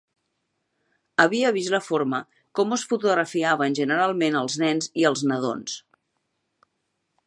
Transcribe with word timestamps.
"Havia 1.23 1.51
vist 1.57 1.73
la 1.75 1.81
forma 1.89 2.23
com 2.61 2.75
es 2.79 2.87
fotografiaven 2.95 3.79
generalment 3.83 4.43
els 4.43 4.61
nens 4.67 4.93
i 5.05 5.11
els 5.13 5.27
nadons". 5.35 5.79